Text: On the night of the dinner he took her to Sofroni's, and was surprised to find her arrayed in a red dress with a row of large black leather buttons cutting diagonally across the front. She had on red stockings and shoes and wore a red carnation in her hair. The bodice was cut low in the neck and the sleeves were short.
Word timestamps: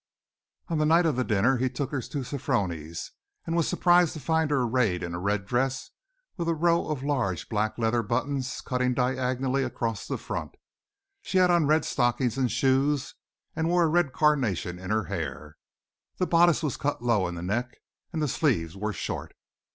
On 0.67 0.79
the 0.79 0.85
night 0.87 1.05
of 1.05 1.15
the 1.15 1.23
dinner 1.23 1.57
he 1.57 1.69
took 1.69 1.91
her 1.91 2.01
to 2.01 2.23
Sofroni's, 2.23 3.11
and 3.45 3.55
was 3.55 3.67
surprised 3.67 4.13
to 4.13 4.19
find 4.19 4.49
her 4.49 4.63
arrayed 4.63 5.03
in 5.03 5.13
a 5.13 5.19
red 5.19 5.45
dress 5.45 5.91
with 6.37 6.49
a 6.49 6.55
row 6.55 6.87
of 6.87 7.03
large 7.03 7.47
black 7.49 7.77
leather 7.77 8.01
buttons 8.01 8.61
cutting 8.61 8.95
diagonally 8.95 9.61
across 9.61 10.07
the 10.07 10.17
front. 10.17 10.55
She 11.21 11.37
had 11.37 11.51
on 11.51 11.67
red 11.67 11.85
stockings 11.85 12.35
and 12.35 12.51
shoes 12.51 13.13
and 13.55 13.69
wore 13.69 13.83
a 13.83 13.87
red 13.89 14.11
carnation 14.11 14.79
in 14.79 14.89
her 14.89 15.03
hair. 15.03 15.57
The 16.17 16.25
bodice 16.25 16.63
was 16.63 16.77
cut 16.77 17.03
low 17.03 17.27
in 17.27 17.35
the 17.35 17.43
neck 17.43 17.77
and 18.11 18.23
the 18.23 18.27
sleeves 18.27 18.75
were 18.75 18.93
short. 18.93 19.35